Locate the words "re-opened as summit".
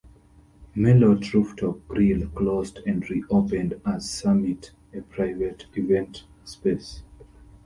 3.07-4.71